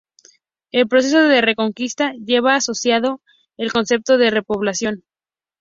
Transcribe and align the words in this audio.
El 0.71 0.87
proceso 0.87 1.21
de 1.21 1.41
reconquista 1.41 2.13
lleva 2.13 2.55
asociado 2.55 3.21
el 3.55 3.71
concepto 3.71 4.17
de 4.17 4.31
repoblación. 4.31 5.03